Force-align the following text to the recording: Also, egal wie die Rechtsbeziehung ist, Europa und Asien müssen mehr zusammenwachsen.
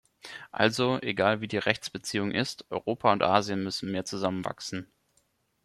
Also, 0.51 0.97
egal 1.03 1.41
wie 1.41 1.47
die 1.47 1.59
Rechtsbeziehung 1.59 2.31
ist, 2.31 2.65
Europa 2.71 3.11
und 3.13 3.21
Asien 3.21 3.63
müssen 3.63 3.91
mehr 3.91 4.03
zusammenwachsen. 4.03 4.87